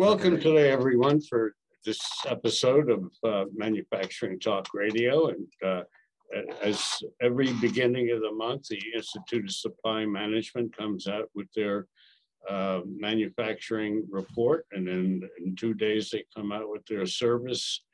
[0.00, 1.52] Welcome today, everyone, for
[1.84, 5.28] this episode of uh, Manufacturing Talk Radio.
[5.28, 5.82] And uh,
[6.62, 6.82] as
[7.20, 11.86] every beginning of the month, the Institute of Supply Management comes out with their
[12.48, 14.64] uh, manufacturing report.
[14.72, 17.84] And then in two days, they come out with their service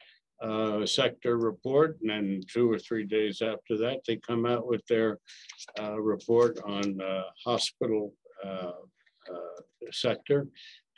[0.40, 1.98] uh, sector report.
[2.02, 5.18] And then two or three days after that, they come out with their
[5.80, 8.14] uh, report on uh, hospital
[9.90, 10.46] sector.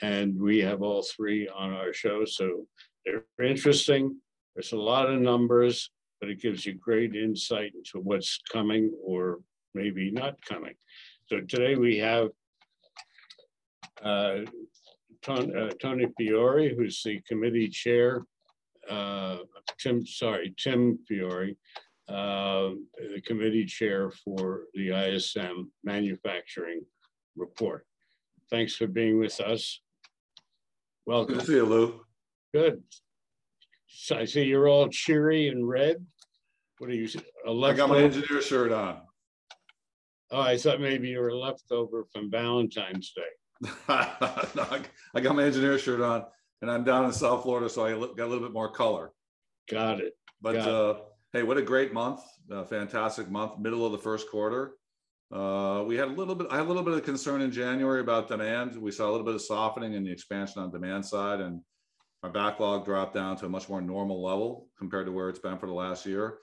[0.00, 2.24] And we have all three on our show.
[2.24, 2.66] So
[3.04, 4.16] they're interesting.
[4.54, 5.90] There's a lot of numbers,
[6.20, 9.40] but it gives you great insight into what's coming or
[9.74, 10.74] maybe not coming.
[11.26, 12.28] So today we have
[14.02, 14.38] uh,
[15.22, 18.22] Tony, uh, Tony Fiore, who's the committee chair.
[18.88, 19.38] Uh,
[19.78, 21.56] Tim, sorry, Tim Fiore,
[22.08, 26.80] uh, the committee chair for the ISM manufacturing
[27.36, 27.86] report.
[28.50, 29.80] Thanks for being with us.
[31.08, 31.36] Welcome.
[31.36, 32.00] Good to see you, Lou.
[32.52, 32.82] Good.
[33.86, 36.04] So I see you're all cheery and red.
[36.76, 37.08] What are you?
[37.48, 39.00] I got my engineer shirt on.
[40.30, 43.70] Oh, I thought maybe you were leftover from Valentine's Day.
[43.88, 44.66] no,
[45.14, 46.26] I got my engineer shirt on,
[46.60, 49.12] and I'm down in South Florida, so I got a little bit more color.
[49.70, 50.12] Got it.
[50.42, 51.04] But got uh, it.
[51.32, 52.20] hey, what a great month!
[52.50, 54.72] A fantastic month, middle of the first quarter.
[55.32, 58.00] Uh, we had a little bit, I had a little bit of concern in January
[58.00, 58.76] about demand.
[58.76, 61.60] We saw a little bit of softening in the expansion on demand side, and
[62.22, 65.58] our backlog dropped down to a much more normal level compared to where it's been
[65.58, 66.38] for the last year.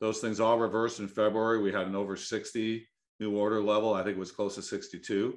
[0.00, 1.60] Those things all reversed in February.
[1.60, 2.88] We had an over 60
[3.20, 3.92] new order level.
[3.92, 5.36] I think it was close to 62.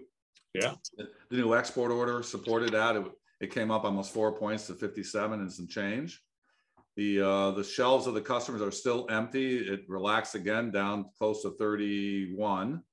[0.54, 0.76] Yeah.
[0.98, 2.96] The new export order supported that.
[2.96, 3.06] It,
[3.42, 6.22] it came up almost four points to 57 and some change.
[6.96, 9.58] The uh, the shelves of the customers are still empty.
[9.58, 12.84] It relaxed again down close to 31.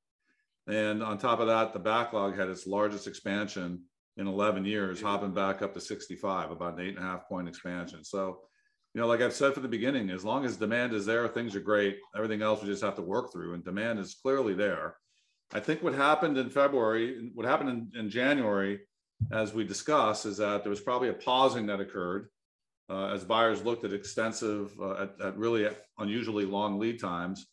[0.71, 3.83] And on top of that, the backlog had its largest expansion
[4.17, 7.49] in 11 years, hopping back up to 65, about an eight and a half point
[7.49, 8.05] expansion.
[8.05, 8.39] So,
[8.95, 11.57] you know, like I've said from the beginning, as long as demand is there, things
[11.57, 11.99] are great.
[12.15, 14.97] Everything else we just have to work through, and demand is clearly there.
[15.53, 18.81] I think what happened in February, what happened in, in January,
[19.33, 22.29] as we discussed, is that there was probably a pausing that occurred
[22.89, 27.47] uh, as buyers looked at extensive, uh, at, at really unusually long lead times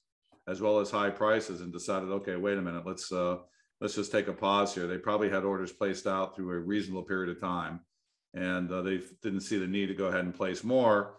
[0.48, 3.38] as well as high prices and decided, okay, wait a minute, let's uh,
[3.82, 4.88] let's just take a pause here.
[4.88, 7.82] They probably had orders placed out through a reasonable period of time,
[8.34, 11.16] and uh, they didn't see the need to go ahead and place more.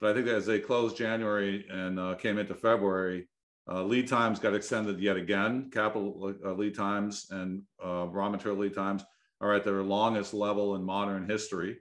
[0.00, 3.28] But I think as they closed January and uh, came into February,
[3.70, 5.70] uh, lead times got extended yet again.
[5.72, 9.04] Capital uh, lead times and uh, raw material lead times
[9.40, 11.78] are at their longest level in modern history,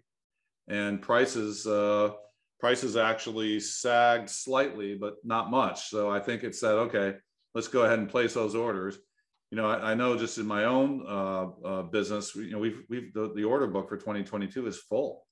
[0.68, 1.66] and prices
[2.62, 5.90] prices actually sagged slightly, but not much.
[5.90, 7.16] So I think it said, okay,
[7.56, 8.98] let's go ahead and place those orders.
[9.50, 12.84] You know, I, I know just in my own uh, uh, business, you know, we've
[12.88, 15.26] we've the, the order book for 2022 is full.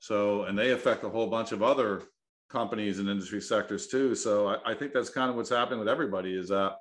[0.00, 2.02] So and they affect a whole bunch of other
[2.48, 4.14] companies and industry sectors too.
[4.14, 6.76] So I, I think that's kind of what's happening with everybody is that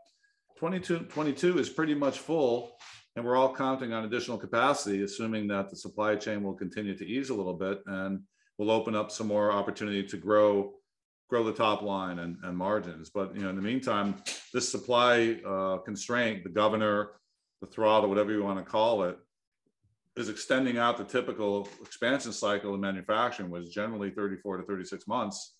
[0.57, 2.71] 22, 22 is pretty much full
[3.15, 7.05] and we're all counting on additional capacity, assuming that the supply chain will continue to
[7.05, 7.81] ease a little bit.
[7.85, 8.21] And
[8.57, 10.73] will open up some more opportunity to grow
[11.29, 13.09] grow the top line and, and margins.
[13.09, 14.21] But you know, in the meantime,
[14.53, 17.11] this supply uh, constraint, the governor,
[17.59, 19.17] the throttle, whatever you want to call it,
[20.15, 25.55] is extending out the typical expansion cycle in manufacturing, was generally 34 to 36 months.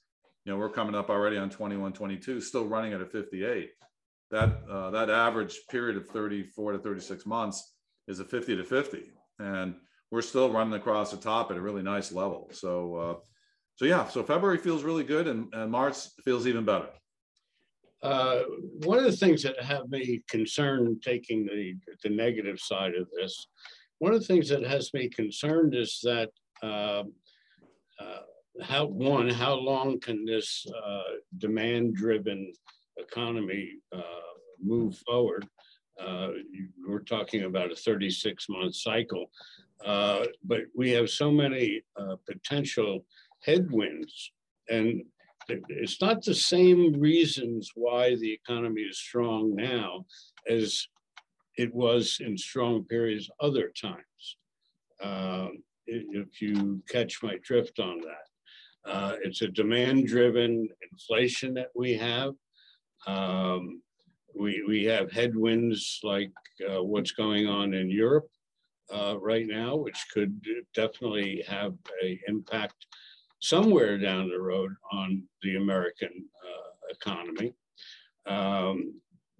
[0.45, 3.71] You know, we're coming up already on 21, 22, still running at a 58.
[4.29, 7.73] That uh, that average period of 34 to 36 months
[8.07, 9.03] is a 50 to 50,
[9.39, 9.75] and
[10.13, 12.47] we're still running across the top at a really nice level.
[12.51, 13.15] So, uh,
[13.77, 16.89] so yeah, so February feels really good, and, and March feels even better.
[18.03, 18.43] Uh,
[18.83, 21.73] one of the things that have me concerned, taking the
[22.03, 23.47] the negative side of this,
[23.97, 26.29] one of the things that has me concerned is that
[26.61, 27.03] uh,
[27.99, 28.21] uh,
[28.61, 32.53] how one, how long can this uh, demand-driven
[32.97, 34.27] economy uh,
[34.61, 35.47] move forward?
[35.99, 36.29] Uh,
[36.87, 39.25] we're talking about a 36 month cycle.
[39.85, 43.05] Uh, but we have so many uh, potential
[43.41, 44.31] headwinds,
[44.69, 45.03] and
[45.49, 50.05] it's not the same reasons why the economy is strong now
[50.49, 50.87] as
[51.57, 54.37] it was in strong periods other times.
[55.03, 55.49] Uh,
[55.85, 62.33] if you catch my drift on that, uh, it's a demand-driven inflation that we have.
[63.05, 63.81] Um,
[64.33, 66.31] we, we have headwinds like
[66.69, 68.29] uh, what's going on in Europe
[68.91, 70.41] uh, right now, which could
[70.73, 72.85] definitely have an impact
[73.39, 77.53] somewhere down the road on the American uh, economy,
[78.25, 78.93] um,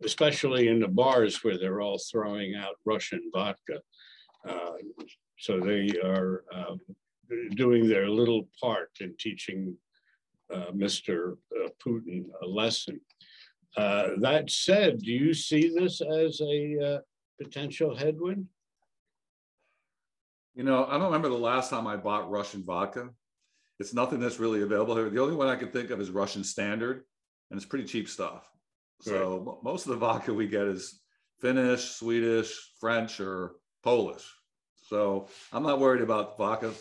[0.04, 3.80] especially in the bars where they're all throwing out Russian vodka.
[4.48, 4.72] Uh,
[5.40, 6.80] so they are um,
[7.56, 9.75] doing their little part in teaching
[10.54, 11.38] uh, Mr.
[11.56, 13.00] Uh, Putin a lesson.
[13.78, 17.00] Uh, that said, do you see this as a
[17.42, 18.48] potential headwind?
[20.55, 23.09] You know, I don't remember the last time I bought Russian vodka.
[23.79, 25.09] It's nothing that's really available here.
[25.09, 27.03] The only one I can think of is Russian Standard,
[27.50, 28.47] and it's pretty cheap stuff.
[29.01, 29.63] So right.
[29.63, 31.01] most of the vodka we get is
[31.41, 34.23] Finnish, Swedish, French, or Polish.
[34.88, 36.71] So I'm not worried about vodka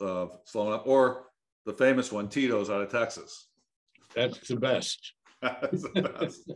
[0.00, 1.26] uh, slowing up, or
[1.66, 3.48] the famous one, Tito's out of Texas.
[4.14, 5.14] That's the best.
[5.42, 6.50] That's the best.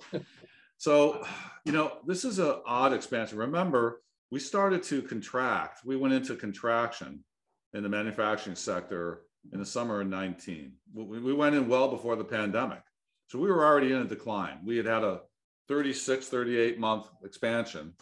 [0.76, 1.24] so,
[1.64, 3.38] you know, this is an odd expansion.
[3.38, 5.80] Remember, we started to contract.
[5.84, 7.24] We went into contraction
[7.72, 9.22] in the manufacturing sector
[9.52, 10.72] in the summer of 19.
[10.94, 12.82] We went in well before the pandemic.
[13.28, 14.58] So we were already in a decline.
[14.64, 15.22] We had had a
[15.68, 17.94] 36, 38 month expansion.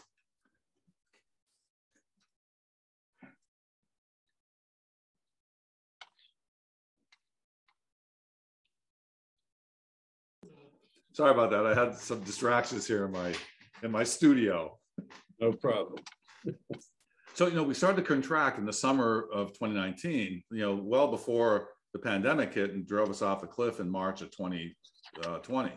[11.12, 11.66] Sorry about that.
[11.66, 13.34] I had some distractions here in my
[13.82, 14.78] in my studio.
[15.42, 16.02] No problem.
[17.34, 20.44] so you know, we started to contract in the summer of 2019.
[20.52, 24.22] You know, well before the pandemic hit and drove us off the cliff in March
[24.22, 25.66] of 2020.
[25.66, 25.68] Uh,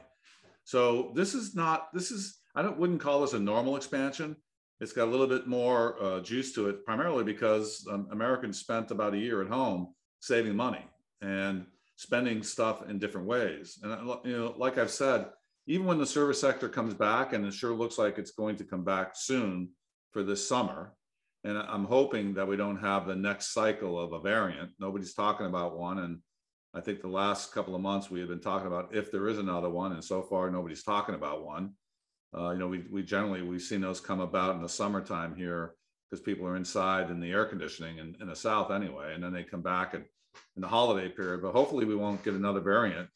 [0.63, 1.89] so this is not.
[1.93, 2.39] This is.
[2.55, 4.35] I don't wouldn't call this a normal expansion.
[4.79, 8.91] It's got a little bit more uh, juice to it, primarily because um, Americans spent
[8.91, 10.85] about a year at home saving money
[11.21, 11.65] and
[11.95, 13.79] spending stuff in different ways.
[13.81, 15.27] And you know, like I've said,
[15.67, 18.63] even when the service sector comes back, and it sure looks like it's going to
[18.63, 19.69] come back soon
[20.11, 20.93] for this summer,
[21.43, 24.71] and I'm hoping that we don't have the next cycle of a variant.
[24.79, 26.19] Nobody's talking about one, and
[26.73, 29.37] I think the last couple of months we have been talking about if there is
[29.37, 31.73] another one, and so far nobody's talking about one.
[32.37, 35.75] Uh, you know, we we generally we've seen those come about in the summertime here
[36.09, 39.33] because people are inside in the air conditioning in, in the south anyway, and then
[39.33, 40.03] they come back in
[40.57, 43.07] the holiday period, but hopefully we won't get another variant.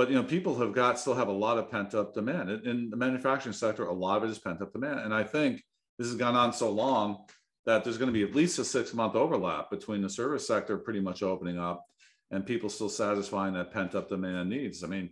[0.00, 2.66] But you know, people have got still have a lot of pent up demand in,
[2.66, 3.84] in the manufacturing sector.
[3.84, 5.62] A lot of it is pent up demand, and I think
[5.98, 7.26] this has gone on so long
[7.66, 10.78] that there's going to be at least a six month overlap between the service sector
[10.78, 11.84] pretty much opening up
[12.30, 14.82] and people still satisfying that pent up demand needs.
[14.82, 15.10] I mean,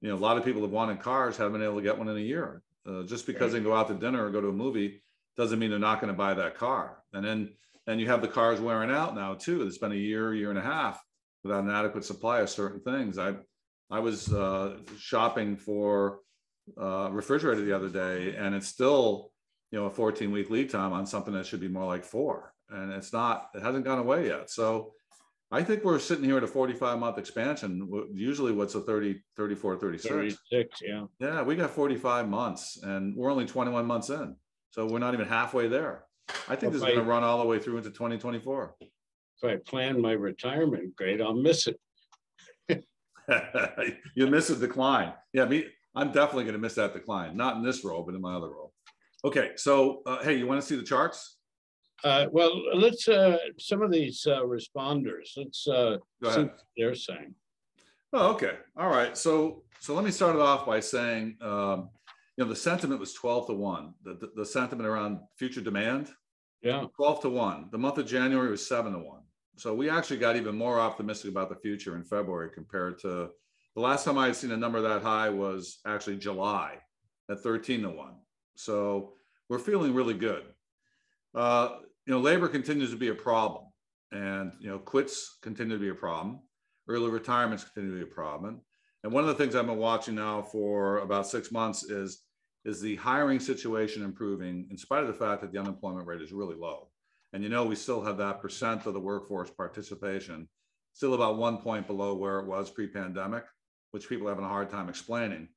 [0.00, 2.08] you know, a lot of people have wanted cars, haven't been able to get one
[2.08, 2.62] in a year.
[2.88, 5.02] Uh, just because they go out to dinner or go to a movie
[5.36, 7.02] doesn't mean they're not going to buy that car.
[7.12, 7.54] And then
[7.88, 9.66] and you have the cars wearing out now too.
[9.66, 11.02] It's been a year, year and a half
[11.42, 13.18] without an adequate supply of certain things.
[13.18, 13.34] I
[13.90, 16.20] I was uh, shopping for
[16.80, 19.32] uh, refrigerator the other day, and it's still
[19.70, 22.52] you know a 14 week lead time on something that should be more like four,
[22.70, 23.48] and it's not.
[23.54, 24.50] It hasn't gone away yet.
[24.50, 24.92] So
[25.50, 27.88] I think we're sitting here at a 45 month expansion.
[28.14, 30.14] Usually, what's a 30, 34, 36?
[30.14, 31.04] 36, yeah.
[31.18, 34.36] Yeah, we got 45 months, and we're only 21 months in,
[34.70, 36.04] so we're not even halfway there.
[36.48, 38.74] I think this is going to run all the way through into 2024.
[38.80, 41.80] If I plan my retirement, great, I'll miss it.
[44.14, 45.12] you miss a decline.
[45.32, 47.36] Yeah, me, I'm definitely going to miss that decline.
[47.36, 48.72] Not in this role, but in my other role.
[49.24, 51.38] Okay, so uh, hey, you want to see the charts?
[52.04, 55.30] Uh, well, let's uh, some of these uh, responders.
[55.36, 57.34] Let's uh, see what they're saying.
[58.12, 58.52] Oh, okay.
[58.76, 59.18] All right.
[59.18, 61.90] So, so let me start it off by saying um,
[62.38, 66.10] you know, the sentiment was 12 to 1, the, the, the, sentiment around future demand.
[66.62, 66.84] Yeah.
[66.94, 67.68] 12 to 1.
[67.72, 69.20] The month of January was 7 to 1.
[69.58, 73.30] So we actually got even more optimistic about the future in February compared to
[73.74, 76.76] the last time I had seen a number that high was actually July
[77.28, 78.14] at 13 to 1.
[78.54, 79.14] So
[79.48, 80.44] we're feeling really good.
[81.34, 83.64] Uh, you know, labor continues to be a problem.
[84.12, 86.38] And, you know, quits continue to be a problem.
[86.88, 88.60] Early retirements continue to be a problem.
[89.02, 92.22] And one of the things I've been watching now for about six months is
[92.64, 96.32] is the hiring situation improving in spite of the fact that the unemployment rate is
[96.32, 96.88] really low.
[97.32, 100.48] And you know, we still have that percent of the workforce participation
[100.92, 103.44] still about one point below where it was pre-pandemic,
[103.92, 105.48] which people are having a hard time explaining.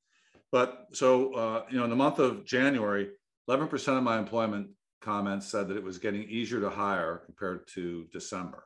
[0.52, 3.10] But so, uh, you know, in the month of January,
[3.50, 4.68] 11% of my employment
[5.02, 8.66] comments said that it was getting easier to hire compared to December.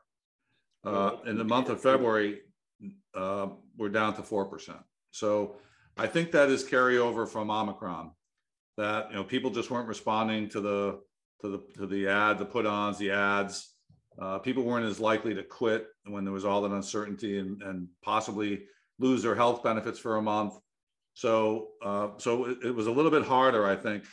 [0.84, 2.42] Uh, in the month of February,
[3.16, 3.48] uh,
[3.78, 4.76] we're down to 4%.
[5.12, 5.56] So
[5.98, 8.12] I think that is carryover from Omicron
[8.78, 11.00] that you know people just weren't responding to the
[11.42, 13.74] to the to the ad, the put-ons, the ads.
[14.20, 17.88] Uh, people weren't as likely to quit when there was all that uncertainty and, and
[18.01, 18.63] possibly
[18.98, 20.54] lose their health benefits for a month.
[21.13, 24.06] So uh, so it, it was a little bit harder, I think,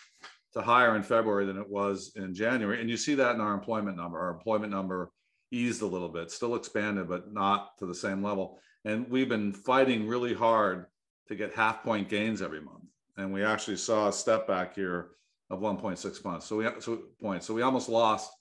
[0.54, 2.80] to hire in February than it was in January.
[2.80, 4.18] And you see that in our employment number.
[4.18, 5.10] Our employment number
[5.50, 8.58] eased a little bit, still expanded, but not to the same level.
[8.84, 10.86] And we've been fighting really hard
[11.28, 12.82] to get half point gains every month
[13.16, 15.10] and we actually saw a step back here
[15.52, 16.46] of 1.6 months.
[16.46, 17.46] So we so points.
[17.46, 18.32] So we almost lost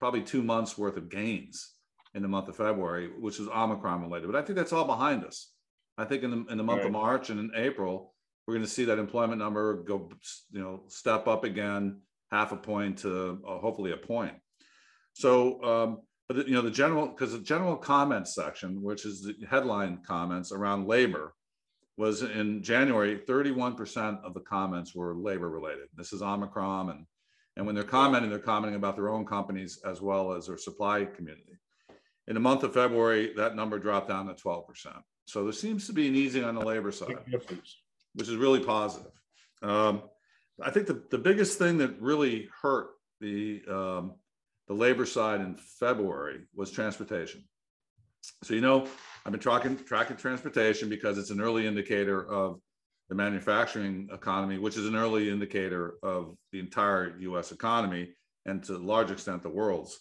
[0.00, 1.74] probably two months worth of gains
[2.14, 4.32] in the month of February, which is Omicron related.
[4.32, 5.50] But I think that's all behind us.
[5.98, 6.86] I think in the, in the month right.
[6.86, 8.14] of March and in April,
[8.46, 10.10] we're going to see that employment number go,
[10.50, 14.34] you know, step up again, half a point to uh, hopefully a point.
[15.12, 19.22] So, um, but the, you know, the general, because the general comments section, which is
[19.22, 21.34] the headline comments around labor,
[21.96, 25.86] was in January, 31% of the comments were labor related.
[25.96, 26.90] This is Omicron.
[26.90, 27.06] And,
[27.56, 31.04] and when they're commenting, they're commenting about their own companies as well as their supply
[31.04, 31.58] community.
[32.26, 34.64] In the month of February, that number dropped down to 12%.
[35.26, 37.16] So there seems to be an easing on the labor side,
[38.14, 39.12] which is really positive.
[39.62, 40.02] Um,
[40.62, 42.88] I think the, the biggest thing that really hurt
[43.20, 44.14] the, um,
[44.68, 47.44] the labor side in February was transportation.
[48.42, 48.86] So, you know,
[49.24, 52.60] I've been tracking, tracking transportation because it's an early indicator of
[53.08, 58.10] the manufacturing economy, which is an early indicator of the entire US economy
[58.46, 59.98] and to a large extent the world's.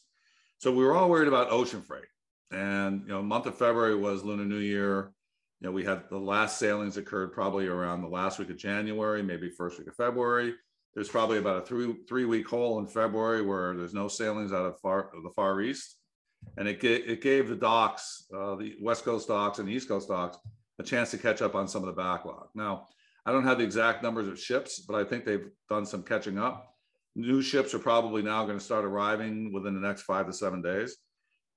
[0.59, 2.05] So we were all worried about ocean freight.
[2.51, 5.11] And you know, month of February was Lunar New Year.
[5.59, 9.23] You know, we had the last sailings occurred probably around the last week of January,
[9.23, 10.53] maybe first week of February.
[10.93, 14.65] There's probably about a three three week hole in February where there's no sailings out
[14.65, 15.97] of far the Far East,
[16.57, 19.87] and it gave, it gave the docks, uh, the West Coast docks and the East
[19.87, 20.37] Coast docks,
[20.79, 22.47] a chance to catch up on some of the backlog.
[22.55, 22.87] Now,
[23.25, 26.37] I don't have the exact numbers of ships, but I think they've done some catching
[26.37, 26.75] up.
[27.15, 30.61] New ships are probably now going to start arriving within the next five to seven
[30.61, 30.97] days.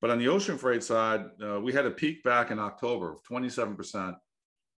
[0.00, 3.22] But on the ocean freight side, uh, we had a peak back in October of
[3.24, 4.14] 27%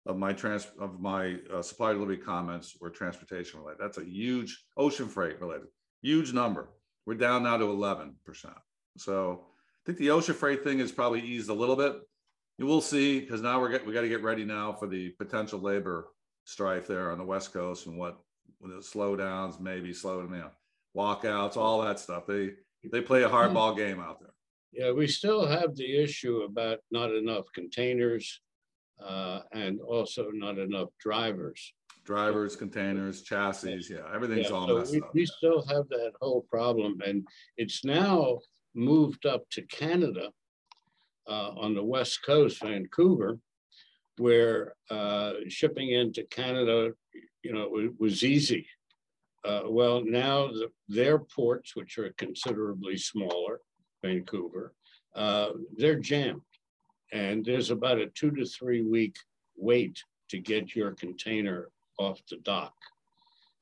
[0.07, 3.81] of my trans of my uh, supply delivery comments were transportation related.
[3.81, 5.69] That's a huge ocean freight related,
[6.01, 6.71] huge number.
[7.05, 8.15] We're down now to 11%.
[8.97, 9.47] So
[9.89, 11.97] think the ocean freight thing has probably eased a little bit.
[12.59, 15.11] You will see because now we're get, we got to get ready now for the
[15.19, 16.09] potential labor
[16.45, 18.19] strife there on the West Coast and what
[18.61, 20.51] the slowdowns, maybe slow you know,
[20.95, 22.27] walkouts, all that stuff.
[22.27, 22.51] They
[22.93, 24.35] they play a hardball game out there.
[24.73, 28.43] Yeah, we still have the issue about not enough containers
[29.03, 31.73] uh, and also not enough drivers.
[32.05, 35.15] Drivers, containers, chassis, yeah, everything's yeah, all so messed we, up.
[35.15, 37.27] We still have that whole problem, and
[37.57, 38.39] it's now
[38.79, 40.31] moved up to Canada
[41.29, 43.39] uh, on the west coast, Vancouver,
[44.17, 46.93] where uh, shipping into Canada,
[47.43, 47.69] you know,
[47.99, 48.67] was, easy.
[49.45, 53.61] Uh, well, now the, their ports, which are considerably smaller,
[54.03, 54.73] Vancouver,
[55.15, 56.43] uh, they're jammed.
[57.13, 59.17] And there's about a two to three week
[59.57, 62.75] wait to get your container off the dock.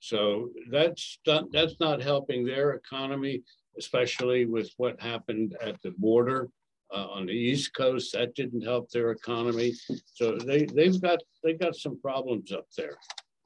[0.00, 3.42] So that's that's not helping their economy,
[3.78, 6.48] especially with what happened at the border
[6.94, 8.12] uh, on the East Coast.
[8.12, 9.74] That didn't help their economy.
[10.14, 12.96] So they they've got they got some problems up there,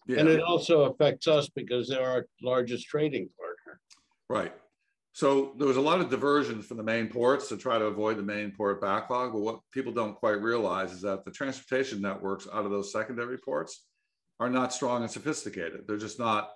[0.06, 0.20] yeah.
[0.20, 3.80] and it also affects us because they're our largest trading partner.
[4.28, 4.52] Right.
[5.12, 8.16] So there was a lot of diversions from the main ports to try to avoid
[8.16, 9.32] the main port backlog.
[9.32, 13.36] But what people don't quite realize is that the transportation networks out of those secondary
[13.36, 13.86] ports
[14.38, 15.82] are not strong and sophisticated.
[15.86, 16.50] They're just not,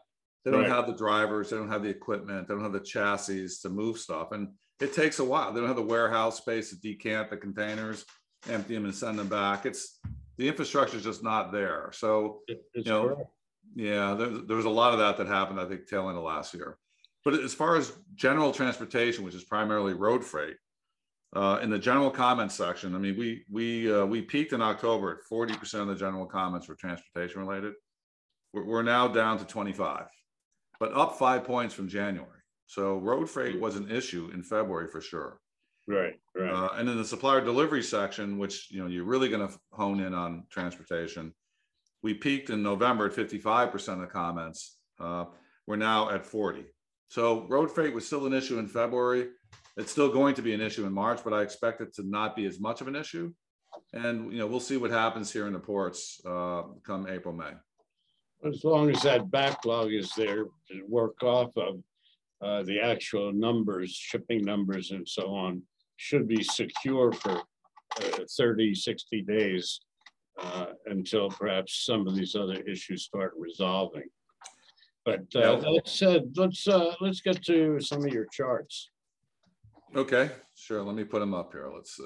[0.44, 0.70] they don't right.
[0.70, 3.98] have the drivers, they don't have the equipment, they don't have the chassis to move
[3.98, 4.32] stuff.
[4.32, 4.48] And
[4.80, 5.52] it takes a while.
[5.52, 8.04] They don't have the warehouse space to decant the containers,
[8.48, 9.66] empty them and send them back.
[9.66, 9.98] It's
[10.36, 11.90] the infrastructure is just not there.
[11.92, 13.30] So, it's you know, correct.
[13.74, 16.24] yeah, there, there was a lot of that that happened, I think, tail end of
[16.24, 16.76] last year.
[17.24, 20.56] But as far as general transportation, which is primarily road freight,
[21.34, 25.12] uh, in the general comments section, I mean, we we uh, we peaked in October
[25.12, 27.74] at 40% of the general comments were transportation related.
[28.52, 30.06] We're, we're now down to 25,
[30.80, 32.30] but up five points from January.
[32.66, 35.38] So road freight was an issue in February for sure.
[35.86, 36.50] Right, right.
[36.50, 40.00] Uh, and in the supplier delivery section, which you know you're really going to hone
[40.00, 41.34] in on transportation,
[42.02, 44.78] we peaked in November at 55% of the comments.
[44.98, 45.26] Uh,
[45.66, 46.64] we're now at 40.
[47.08, 49.28] So road freight was still an issue in February.
[49.76, 52.36] It's still going to be an issue in March, but I expect it to not
[52.36, 53.32] be as much of an issue.
[53.92, 57.52] And you know, we'll see what happens here in the ports uh, come April, May.
[58.46, 61.82] As long as that backlog is there to work off of,
[62.42, 65.62] uh, the actual numbers, shipping numbers and so on,
[65.96, 67.40] should be secure for
[68.00, 69.80] uh, 30, 60 days
[70.38, 74.08] uh, until perhaps some of these other issues start resolving.
[75.04, 78.90] But uh, that said, let's uh, let's get to some of your charts.
[79.94, 80.82] Okay, sure.
[80.82, 81.70] Let me put them up here.
[81.72, 82.04] Let's see.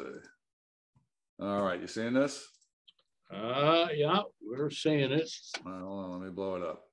[1.40, 2.46] All right, you seeing this?
[3.32, 5.30] Uh, yeah, we're seeing it.
[5.66, 6.84] Uh, hold on, let me blow it up.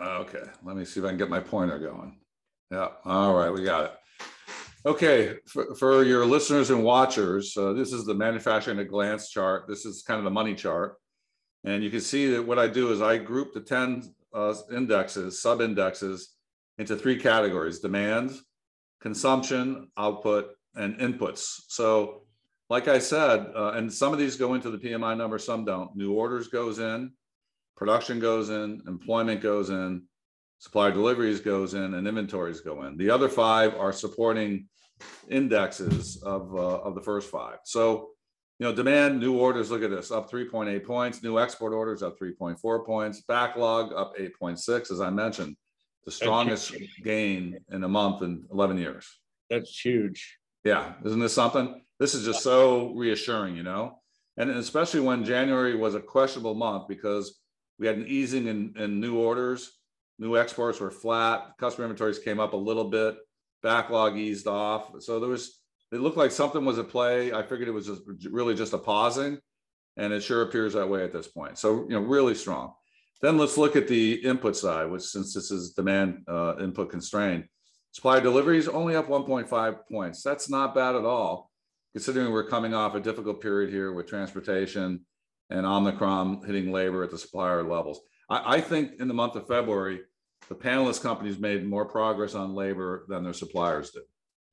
[0.00, 2.18] Okay, let me see if I can get my pointer going.
[2.70, 3.92] Yeah, all right, we got it.
[4.86, 9.66] Okay, for, for your listeners and watchers, uh, this is the manufacturing at glance chart.
[9.68, 10.96] This is kind of the money chart.
[11.64, 15.42] And you can see that what I do is I group the 10 uh, indexes,
[15.42, 16.34] sub indexes
[16.78, 18.32] into three categories demand,
[19.02, 21.60] consumption, output, and inputs.
[21.68, 22.22] So,
[22.70, 25.94] like I said, uh, and some of these go into the PMI number, some don't.
[25.96, 27.12] New orders goes in,
[27.76, 30.04] production goes in, employment goes in,
[30.60, 32.96] supply deliveries goes in, and inventories go in.
[32.96, 34.68] The other five are supporting
[35.28, 37.58] indexes of uh, of the first five.
[37.64, 38.10] So,
[38.60, 39.70] you know, demand, new orders.
[39.70, 41.22] Look at this, up 3.8 points.
[41.24, 43.22] New export orders up 3.4 points.
[43.22, 45.56] Backlog up 8.6, as I mentioned
[46.04, 49.18] the strongest gain in a month in 11 years.
[49.50, 50.39] That's huge.
[50.64, 51.82] Yeah, isn't this something?
[51.98, 54.00] This is just so reassuring, you know,
[54.36, 57.40] and especially when January was a questionable month because
[57.78, 59.72] we had an easing in, in new orders,
[60.18, 63.16] new exports were flat, customer inventories came up a little bit,
[63.62, 64.92] backlog eased off.
[65.00, 65.60] So there was,
[65.92, 67.32] it looked like something was at play.
[67.32, 69.38] I figured it was just really just a pausing,
[69.96, 71.58] and it sure appears that way at this point.
[71.58, 72.74] So you know, really strong.
[73.22, 77.44] Then let's look at the input side, which since this is demand uh, input constrained,
[77.92, 80.22] supply deliveries only up 1.5 points.
[80.22, 81.50] That's not bad at all,
[81.92, 85.04] considering we're coming off a difficult period here with transportation
[85.50, 88.00] and Omicron hitting labor at the supplier levels.
[88.28, 90.00] I, I think in the month of February,
[90.48, 94.02] the panelist companies made more progress on labor than their suppliers did.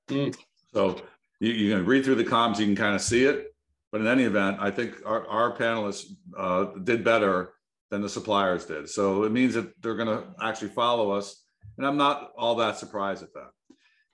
[0.09, 0.37] Mm.
[0.73, 1.01] So
[1.39, 3.53] you, you, can read through the comms, you can kind of see it.
[3.91, 7.53] But in any event, I think our, our panelists uh, did better
[7.89, 8.89] than the suppliers did.
[8.89, 11.43] So it means that they're going to actually follow us.
[11.77, 13.49] And I'm not all that surprised at that.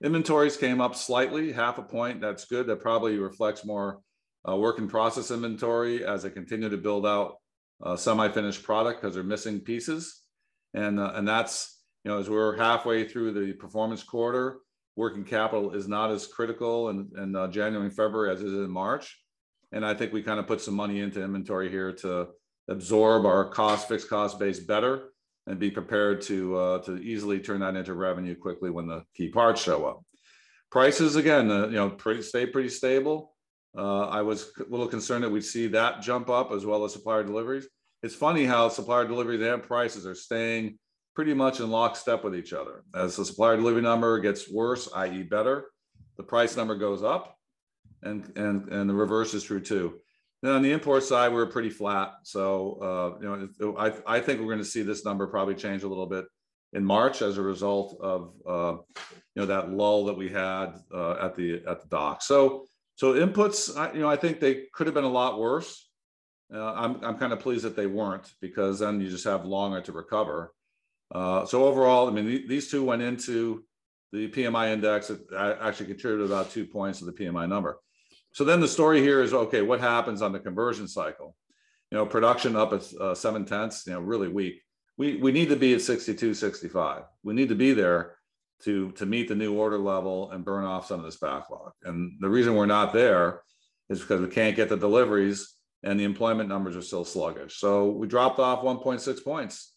[0.02, 2.20] Inventories came up slightly, half a point.
[2.20, 2.66] That's good.
[2.66, 4.00] That probably reflects more
[4.46, 7.36] uh, work in process inventory as they continue to build out
[7.82, 10.22] uh, semi-finished product because they're missing pieces.
[10.74, 14.58] And, uh, and that's, you know, as we're halfway through the performance quarter,
[14.96, 18.52] working capital is not as critical in, in uh, January and February as it is
[18.52, 19.18] in March.
[19.72, 22.28] And I think we kind of put some money into inventory here to
[22.68, 25.13] absorb our cost, fixed cost base better
[25.46, 29.28] and be prepared to, uh, to easily turn that into revenue quickly when the key
[29.28, 30.02] parts show up.
[30.70, 33.34] Prices, again, uh, you know, pretty, stay pretty stable.
[33.76, 36.92] Uh, I was a little concerned that we'd see that jump up as well as
[36.92, 37.68] supplier deliveries.
[38.02, 40.78] It's funny how supplier deliveries and prices are staying
[41.14, 42.82] pretty much in lockstep with each other.
[42.94, 45.22] As the supplier delivery number gets worse, i.e.
[45.22, 45.66] better,
[46.16, 47.36] the price number goes up
[48.02, 50.00] and, and, and the reverse is true too.
[50.44, 52.16] Then on the import side, we're pretty flat.
[52.22, 55.84] So, uh, you know, I, I think we're going to see this number probably change
[55.84, 56.26] a little bit
[56.74, 61.12] in March as a result of, uh, you know, that lull that we had uh,
[61.12, 62.20] at the at the dock.
[62.20, 65.88] So, so inputs, I, you know, I think they could have been a lot worse.
[66.54, 69.80] Uh, I'm I'm kind of pleased that they weren't because then you just have longer
[69.80, 70.52] to recover.
[71.10, 73.64] Uh, so overall, I mean, th these two went into
[74.12, 75.08] the PMI index.
[75.08, 77.78] It actually contributed about two points to the PMI number.
[78.34, 81.36] So then the story here is okay, what happens on the conversion cycle?
[81.90, 84.60] You know, production up at uh, seven tenths, you know, really weak.
[84.96, 87.04] We, we need to be at 62, 65.
[87.22, 88.16] We need to be there
[88.64, 91.72] to, to meet the new order level and burn off some of this backlog.
[91.84, 93.42] And the reason we're not there
[93.88, 97.60] is because we can't get the deliveries and the employment numbers are still sluggish.
[97.60, 99.74] So we dropped off 1.6 points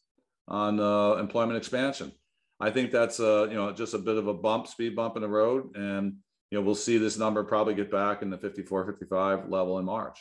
[0.47, 2.11] on uh, employment expansion.
[2.59, 5.21] I think that's uh, you know just a bit of a bump, speed bump in
[5.21, 6.15] the road, and
[6.49, 9.85] you know, we'll see this number probably get back in the 54, 55 level in
[9.85, 10.19] March.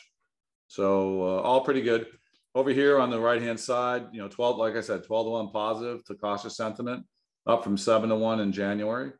[0.67, 2.07] So uh, all pretty good.
[2.53, 5.51] Over here on the right-hand side, you know, 12, like I said, 12 to 1
[5.51, 7.05] positive to cautious sentiment,
[7.45, 9.11] up from 7 to 1 in January.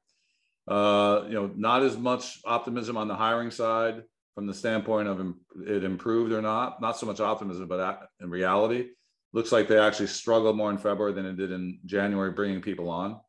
[0.67, 4.03] Uh, you know, not as much optimism on the hiring side
[4.35, 5.33] from the standpoint of
[5.65, 6.81] it improved or not.
[6.81, 8.89] Not so much optimism, but in reality,
[9.33, 12.89] looks like they actually struggled more in February than it did in January, bringing people
[12.89, 13.19] on.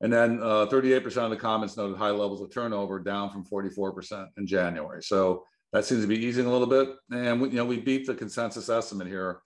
[0.00, 4.28] And then uh, 38% of the comments noted high levels of turnover down from 44%
[4.36, 5.02] in January.
[5.02, 6.90] So that seems to be easing a little bit.
[7.10, 9.40] And we, you know, we beat the consensus estimate here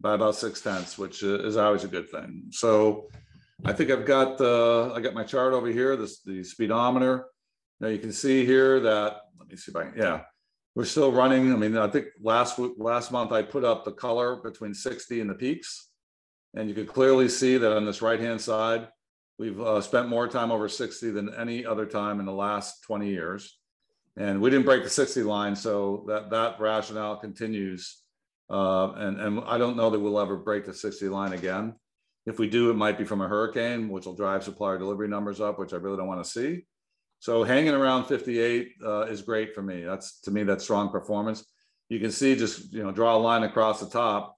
[0.00, 2.44] by about six tenths, which is always a good thing.
[2.50, 3.08] So
[3.64, 7.26] I think I've got uh, I got my chart over here, this the speedometer.
[7.80, 10.22] Now you can see here that let me see if I yeah,
[10.74, 11.52] we're still running.
[11.52, 15.30] I mean, I think last last month I put up the color between 60 and
[15.30, 15.88] the peaks,
[16.54, 18.88] and you could clearly see that on this right hand side,
[19.38, 23.08] We've uh, spent more time over 60 than any other time in the last 20
[23.08, 23.58] years.
[24.16, 28.00] And we didn't break the 60 line, so that, that rationale continues.
[28.48, 31.74] Uh, and, and I don't know that we'll ever break the 60 line again.
[32.24, 35.40] If we do, it might be from a hurricane, which will drive supplier delivery numbers
[35.40, 36.64] up, which I really don't want to see.
[37.18, 39.84] So hanging around 58 uh, is great for me.
[39.84, 41.44] That's to me, that's strong performance.
[41.88, 44.36] You can see just, you know, draw a line across the top.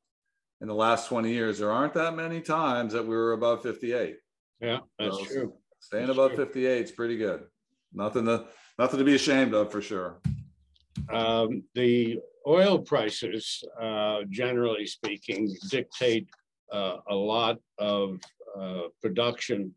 [0.61, 4.17] In the last 20 years, there aren't that many times that we were above 58.
[4.61, 5.53] Yeah, that's so true.
[5.81, 6.45] Staying that's above true.
[6.47, 7.45] 58 is pretty good.
[7.93, 8.47] Nothing to
[8.79, 10.21] nothing to be ashamed of for sure.
[11.11, 16.29] Um, the oil prices, uh, generally speaking, dictate
[16.73, 18.21] uh, a lot of
[18.59, 19.75] uh, production,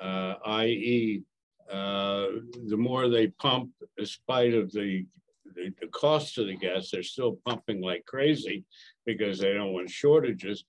[0.00, 1.22] uh, i.e.,
[1.70, 2.26] uh,
[2.66, 5.06] the more they pump, despite of the,
[5.54, 8.64] the, the cost of the gas, they're still pumping like crazy
[9.06, 10.64] because they don't want shortages.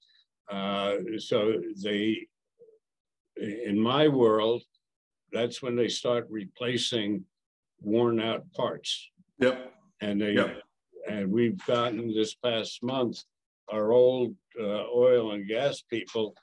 [0.49, 2.27] Uh, so they,
[3.37, 4.63] in my world,
[5.31, 7.23] that's when they start replacing
[7.81, 9.09] worn out parts.
[9.39, 9.73] Yep.
[10.01, 10.61] And they, Yep.
[11.09, 13.23] and we've gotten this past month,
[13.69, 16.35] our old uh, oil and gas people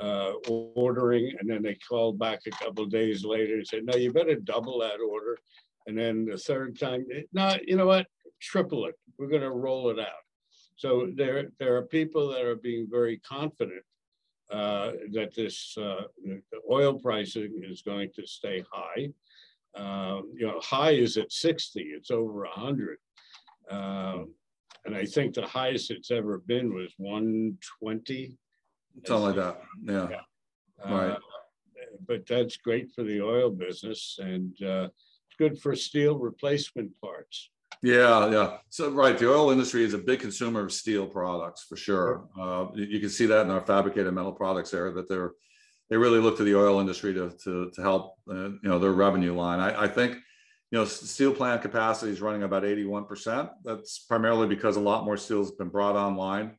[0.00, 3.96] uh, ordering, and then they called back a couple of days later and said, no,
[3.96, 5.38] you better double that order.
[5.86, 8.06] And then the third time, no, you know what,
[8.40, 8.94] triple it.
[9.18, 10.22] We're gonna roll it out.
[10.76, 13.82] So there, there are people that are being very confident
[14.50, 16.02] uh, that this uh,
[16.70, 19.08] oil pricing is going to stay high.
[19.76, 22.98] Um, you know, high is at 60, it's over 100.
[23.70, 24.34] Um,
[24.84, 28.36] and I think the highest it's ever been was 120.
[29.06, 29.60] Something like that.
[30.10, 30.20] Yeah.
[30.84, 31.10] Right.
[31.12, 31.18] Uh,
[32.06, 34.88] but that's great for the oil business and uh,
[35.26, 37.50] it's good for steel replacement parts.
[37.84, 38.56] Yeah, yeah.
[38.70, 42.26] So right, the oil industry is a big consumer of steel products for sure.
[42.40, 45.32] Uh, you, can see that in our fabricated metal products area that they're
[45.90, 48.92] they really look to the oil industry to to, to help uh, you know their
[48.92, 49.60] revenue line.
[49.60, 50.14] I, I think
[50.70, 53.50] you know steel plant capacity is running about 81 percent.
[53.64, 56.56] That's primarily because a lot more steel has been brought online.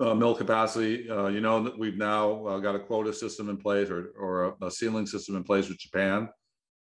[0.00, 3.90] Uh, mill capacity, uh, you know we've now uh, got a quota system in place
[3.90, 6.28] or or a, a ceiling system in place with Japan.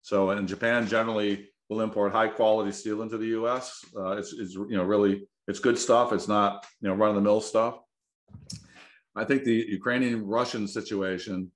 [0.01, 3.85] So in Japan, generally will import high quality steel into the U.S.
[3.97, 6.13] Uh, it's, it's you know really it's good stuff.
[6.13, 7.79] It's not you know run of the mill stuff.
[9.17, 11.51] I think the Ukrainian Russian situation,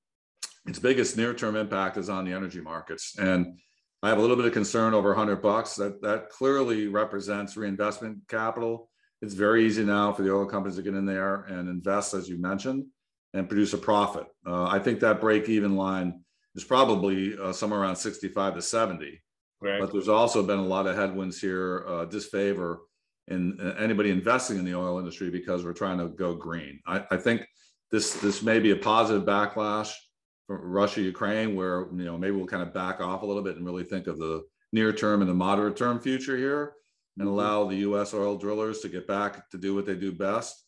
[0.67, 3.59] its biggest near term impact is on the energy markets, and
[4.03, 5.75] I have a little bit of concern over 100 bucks.
[5.77, 8.91] That that clearly represents reinvestment capital.
[9.21, 12.29] It's very easy now for the oil companies to get in there and invest, as
[12.29, 12.87] you mentioned,
[13.35, 14.27] and produce a profit.
[14.47, 16.23] Uh, I think that break even line
[16.55, 19.21] is probably uh, somewhere around 65 to 70.
[19.61, 19.81] Right.
[19.81, 22.81] But there's also been a lot of headwinds here, uh, disfavor
[23.27, 26.81] in uh, anybody investing in the oil industry because we're trying to go green.
[26.87, 27.45] I, I think
[27.91, 29.93] this this may be a positive backlash
[30.47, 33.57] for Russia Ukraine, where you know maybe we'll kind of back off a little bit
[33.57, 36.75] and really think of the near term and the moderate term future here,
[37.19, 38.15] and allow the U.S.
[38.15, 40.65] oil drillers to get back to do what they do best.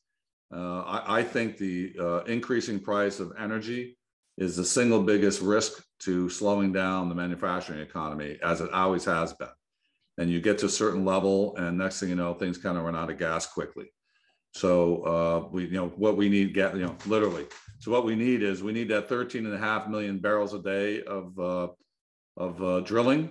[0.53, 3.97] Uh, I, I think the uh, increasing price of energy
[4.39, 9.33] is the single biggest risk to slowing down the manufacturing economy, as it always has
[9.35, 9.49] been.
[10.19, 12.85] And you get to a certain level, and next thing you know, things kind of
[12.85, 13.93] run out of gas quickly.
[14.53, 17.47] So uh, we, you know, what we need, get, you know, literally.
[17.79, 20.59] So what we need is we need that 13 and a half million barrels a
[20.59, 21.69] day of uh,
[22.37, 23.31] of uh, drilling,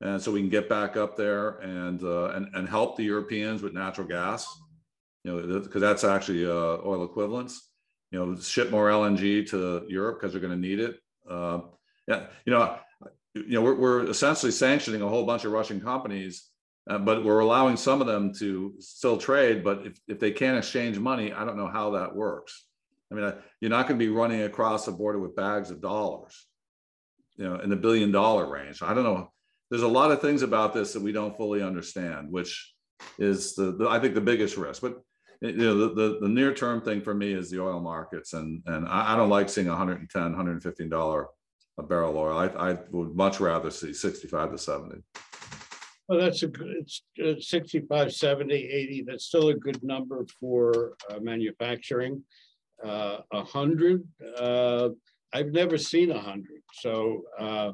[0.00, 3.62] and so we can get back up there and uh, and and help the Europeans
[3.62, 4.46] with natural gas.
[5.24, 7.71] You know, because that's actually uh, oil equivalents
[8.12, 10.96] you know, ship more LNG to Europe because they're going to need it.
[11.28, 11.60] Uh,
[12.06, 12.78] yeah, you know,
[13.34, 16.50] you know, we're, we're essentially sanctioning a whole bunch of Russian companies,
[16.90, 19.64] uh, but we're allowing some of them to still trade.
[19.64, 22.66] But if, if they can't exchange money, I don't know how that works.
[23.10, 26.46] I mean, you're not going to be running across the border with bags of dollars,
[27.36, 28.82] you know, in the billion dollar range.
[28.82, 29.30] I don't know.
[29.70, 32.74] There's a lot of things about this that we don't fully understand, which
[33.18, 34.82] is the, the I think the biggest risk.
[34.82, 35.00] But
[35.42, 38.32] you know, the, the, the near term thing for me is the oil markets.
[38.32, 41.28] And, and I, I don't like seeing 110, 115 dollar
[41.78, 42.36] a barrel oil.
[42.36, 45.02] I, I would much rather see 65 to 70.
[46.08, 49.04] Well, that's a good, it's uh, 65, 70, 80.
[49.06, 52.22] That's still a good number for uh, manufacturing.
[52.84, 54.04] Uh, a hundred,
[54.38, 54.90] uh,
[55.32, 56.62] I've never seen a hundred.
[56.74, 57.72] So uh,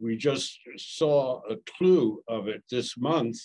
[0.00, 3.38] we just saw a clue of it this month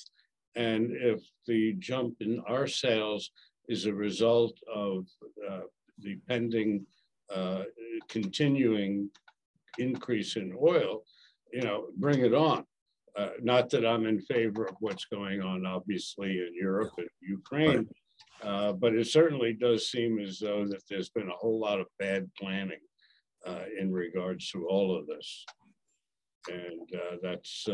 [0.55, 3.31] and if the jump in our sales
[3.67, 5.05] is a result of
[5.49, 5.61] uh,
[5.99, 6.85] the pending
[7.33, 7.63] uh,
[8.09, 9.09] continuing
[9.77, 11.03] increase in oil,
[11.51, 12.65] you know, bring it on.
[13.17, 17.87] Uh, not that I'm in favor of what's going on, obviously, in Europe and Ukraine,
[18.43, 21.87] uh, but it certainly does seem as though that there's been a whole lot of
[21.97, 22.81] bad planning
[23.45, 25.45] uh, in regards to all of this.
[26.49, 27.67] And uh, that's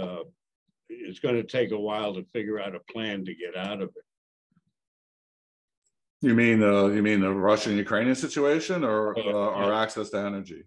[0.92, 3.90] it's going to take a while to figure out a plan to get out of
[3.90, 4.06] it.
[6.22, 10.18] You mean uh, you mean the Russian Ukrainian situation or Uh, uh, our access to
[10.18, 10.64] energy?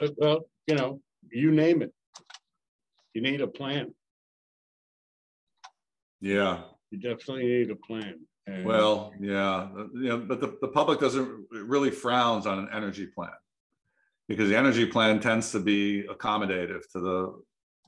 [0.00, 1.00] But, well, you know,
[1.30, 1.92] you name it.
[3.14, 3.94] You need a plan.
[6.20, 6.62] Yeah.
[6.90, 8.14] You definitely need a plan.
[8.46, 12.68] And Well, yeah, uh, you know, but the, the public doesn't really frowns on an
[12.72, 13.38] energy plan
[14.26, 17.18] because the energy plan tends to be accommodative to the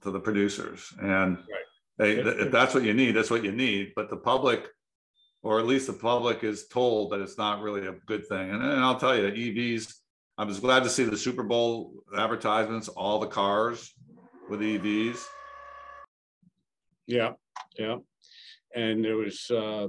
[0.03, 1.70] to the producers and Right.
[2.01, 2.45] Yeah.
[2.45, 3.93] if that's what you need, that's what you need.
[3.95, 4.67] But the public,
[5.43, 8.51] or at least the public, is told that it's not really a good thing.
[8.51, 9.95] And, and I'll tell you, EVs.
[10.39, 12.89] I was glad to see the Super Bowl advertisements.
[12.89, 13.93] All the cars
[14.49, 15.23] with EVs.
[17.07, 17.33] Yeah,
[17.79, 17.97] yeah.
[18.75, 19.89] And there was uh,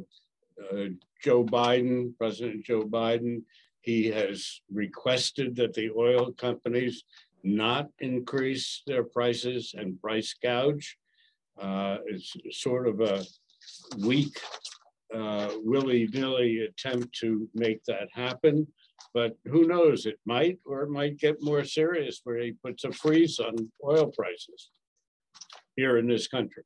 [0.72, 0.86] uh,
[1.24, 3.44] Joe Biden, President Joe Biden.
[3.82, 7.04] He has requested that the oil companies
[7.44, 10.98] not increase their prices and price gouge.
[11.60, 13.24] Uh, it's sort of a
[14.00, 14.40] weak,
[15.14, 18.68] uh, willy-nilly attempt to make that happen.
[19.14, 22.92] But who knows, it might, or it might get more serious where he puts a
[22.92, 24.70] freeze on oil prices
[25.76, 26.64] here in this country.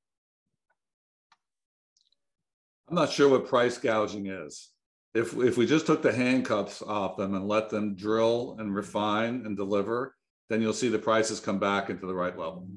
[2.88, 4.70] I'm not sure what price gouging is.
[5.16, 9.44] If, if we just took the handcuffs off them and let them drill and refine
[9.46, 10.16] and deliver,
[10.50, 12.68] then you'll see the prices come back into the right level.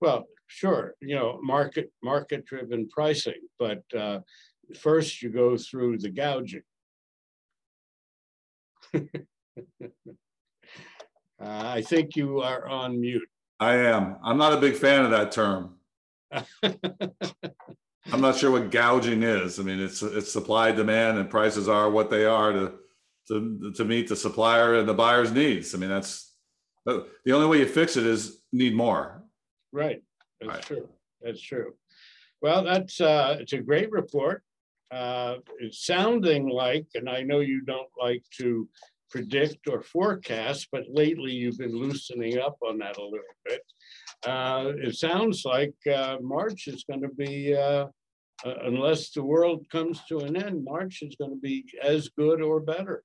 [0.00, 4.20] Well, sure, you know, market market driven pricing, but uh,
[4.78, 6.62] first you go through the gouging.
[8.94, 9.00] uh,
[11.40, 13.28] I think you are on mute.
[13.60, 14.16] I am.
[14.22, 15.74] I'm not a big fan of that term.
[18.10, 19.58] I'm not sure what gouging is.
[19.58, 22.72] I mean, it's it's supply demand and prices are what they are to
[23.28, 25.74] to to meet the supplier and the buyer's needs.
[25.74, 26.32] I mean, that's
[26.86, 29.22] the only way you fix it is need more.
[29.72, 30.00] Right.
[30.40, 30.62] That's right.
[30.62, 30.88] true.
[31.22, 31.74] That's true.
[32.40, 34.42] Well, that's uh, it's a great report.
[34.90, 38.68] Uh, it's sounding like, and I know you don't like to
[39.10, 43.60] predict or forecast, but lately you've been loosening up on that a little bit.
[44.26, 47.86] Uh, it sounds like uh, March is going to be, uh,
[48.44, 52.40] uh, unless the world comes to an end, March is going to be as good
[52.40, 53.02] or better.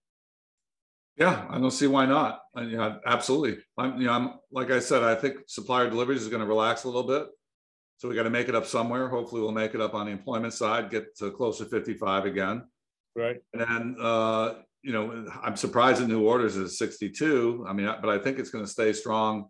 [1.18, 2.42] Yeah, I don't see why not.
[2.56, 3.62] I, yeah, absolutely.
[3.78, 6.84] I'm, you know, I'm like I said, I think supplier deliveries is going to relax
[6.84, 7.28] a little bit.
[7.98, 9.08] So we got to make it up somewhere.
[9.08, 12.64] Hopefully, we'll make it up on the employment side, get to close to 55 again.
[13.16, 13.42] Right.
[13.54, 17.66] And then, uh, you know, I'm surprised that new orders is 62.
[17.68, 19.50] I mean, but I think it's going to stay strong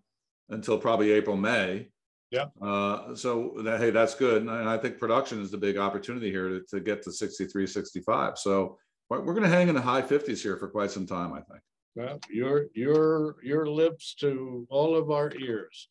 [0.49, 1.89] until probably April, May.
[2.29, 2.47] Yeah.
[2.61, 4.41] Uh, so that, hey, that's good.
[4.41, 8.37] And I think production is the big opportunity here to, to get to 63, 65.
[8.37, 8.77] So
[9.21, 11.61] we're going to hang in the high 50s here for quite some time, I think.
[11.95, 15.87] Well, your your your lips to all of our ears.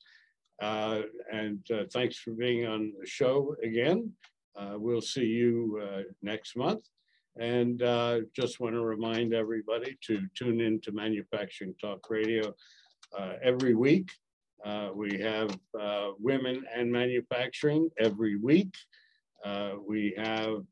[0.60, 4.12] Uh, and uh, thanks for being on the show again.
[4.56, 6.84] Uh, we'll see you uh, next month.
[7.38, 12.54] And uh, just want to remind everybody to tune in to Manufacturing Talk Radio
[13.16, 14.10] uh, every week.
[14.94, 15.56] we have
[16.18, 18.74] women and manufacturing every week.
[19.86, 20.64] we have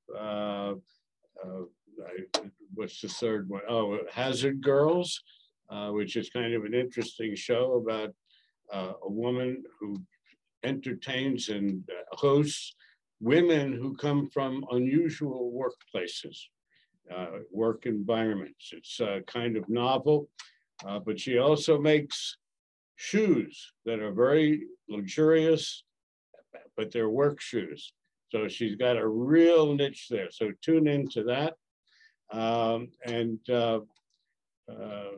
[2.75, 3.63] what's the third one?
[3.69, 5.23] Oh, Hazard Girls,
[5.71, 8.15] uh, which is kind of an interesting show about
[8.73, 9.97] uh, a woman who
[10.63, 12.75] entertains and uh, hosts
[13.21, 16.39] women who come from unusual workplaces,
[17.15, 18.73] uh, work environments.
[18.73, 20.29] It's kind of novel,
[20.87, 22.39] uh, but she also makes
[22.97, 25.85] shoes that are very luxurious,
[26.77, 27.93] but they're work shoes.
[28.31, 30.31] So she's got a real niche there.
[30.31, 31.55] So tune into that.
[32.33, 33.81] Um, and uh,
[34.71, 35.11] uh,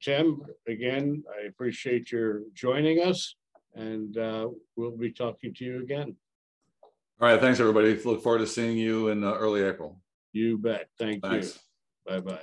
[0.00, 3.34] Tim, again, I appreciate your joining us
[3.74, 6.16] and uh, we'll be talking to you again.
[7.20, 7.40] All right.
[7.40, 8.00] Thanks, everybody.
[8.02, 10.00] Look forward to seeing you in uh, early April.
[10.32, 10.88] You bet.
[10.98, 11.58] Thank thanks.
[12.06, 12.12] you.
[12.12, 12.38] Bye bye.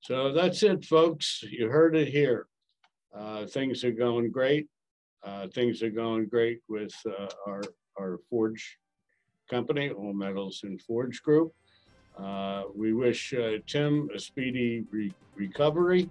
[0.00, 1.44] So that's it, folks.
[1.48, 2.46] You heard it here.
[3.14, 4.66] Uh, things are going great.
[5.22, 7.62] Uh, things are going great with uh, our
[7.98, 8.78] our forge
[9.50, 11.52] company, All Metals and Forge Group.
[12.16, 16.10] Uh, we wish uh, Tim a speedy re recovery,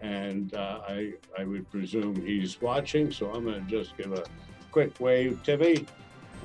[0.00, 4.24] and uh, I, I would presume he's watching, so I'm going to just give a
[4.72, 5.86] quick wave, Timmy,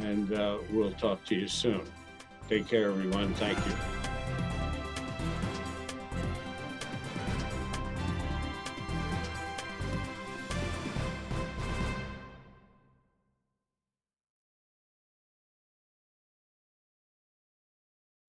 [0.01, 1.81] and uh, we'll talk to you soon.
[2.47, 3.33] Take care, everyone.
[3.35, 3.98] Thank you.